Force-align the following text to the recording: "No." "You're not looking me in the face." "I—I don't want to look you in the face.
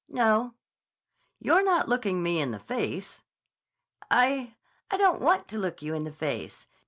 "No." 0.09 0.55
"You're 1.37 1.63
not 1.63 1.87
looking 1.87 2.23
me 2.23 2.41
in 2.41 2.49
the 2.49 2.57
face." 2.57 3.21
"I—I 4.09 4.97
don't 4.97 5.21
want 5.21 5.47
to 5.49 5.59
look 5.59 5.83
you 5.83 5.93
in 5.93 6.05
the 6.05 6.11
face. 6.11 6.65